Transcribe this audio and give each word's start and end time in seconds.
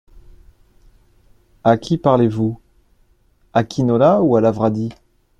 À 1.63 1.77
qui 1.77 1.99
parlez-vous? 1.99 2.59
à 3.53 3.63
Quinola 3.63 4.23
ou 4.23 4.35
à 4.35 4.41
Lavradi! 4.41 4.89